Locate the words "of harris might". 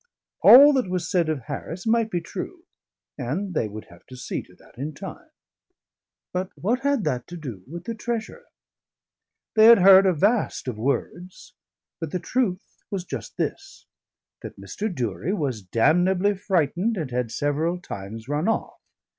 1.29-2.09